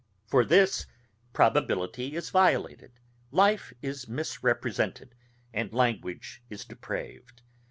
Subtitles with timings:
[0.25, 0.87] For this
[1.31, 2.93] probability is violated,
[3.29, 5.13] life is misrepresented,
[5.53, 7.43] and language is depraved.